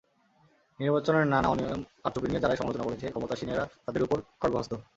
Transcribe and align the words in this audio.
নির্বাচনে 0.79 1.19
নানা 1.25 1.47
অনিয়ম, 1.49 1.81
কারচুপি 2.01 2.27
নিয়ে 2.27 2.43
যারাই 2.43 2.59
সমালোচনা 2.59 2.85
করছে, 2.87 3.05
ক্ষমতাসীনেরা 3.13 3.63
তাদের 3.85 4.01
ওপর 4.03 4.17
খড়্গহস্ত। 4.41 4.73